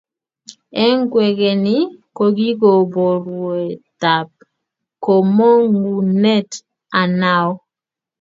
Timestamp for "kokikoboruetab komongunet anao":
2.17-7.51